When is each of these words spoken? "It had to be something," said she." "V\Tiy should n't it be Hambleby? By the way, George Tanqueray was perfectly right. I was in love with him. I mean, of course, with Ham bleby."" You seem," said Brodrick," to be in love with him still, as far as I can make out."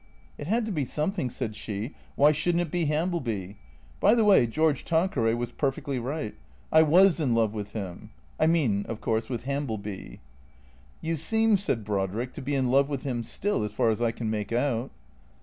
"It 0.39 0.47
had 0.47 0.65
to 0.65 0.71
be 0.71 0.83
something," 0.83 1.29
said 1.29 1.55
she." 1.55 1.89
"V\Tiy 2.17 2.33
should 2.33 2.55
n't 2.55 2.61
it 2.61 2.71
be 2.71 2.85
Hambleby? 2.87 3.57
By 3.99 4.15
the 4.15 4.25
way, 4.25 4.47
George 4.47 4.83
Tanqueray 4.83 5.35
was 5.35 5.51
perfectly 5.51 5.99
right. 5.99 6.33
I 6.71 6.81
was 6.81 7.19
in 7.19 7.35
love 7.35 7.53
with 7.53 7.73
him. 7.73 8.09
I 8.39 8.47
mean, 8.47 8.83
of 8.89 8.99
course, 8.99 9.29
with 9.29 9.43
Ham 9.43 9.67
bleby."" 9.67 10.17
You 11.07 11.17
seem," 11.17 11.55
said 11.55 11.83
Brodrick," 11.85 12.33
to 12.33 12.41
be 12.41 12.55
in 12.55 12.71
love 12.71 12.89
with 12.89 13.03
him 13.03 13.23
still, 13.23 13.61
as 13.63 13.73
far 13.73 13.91
as 13.91 14.01
I 14.01 14.11
can 14.11 14.31
make 14.31 14.51
out." 14.51 14.89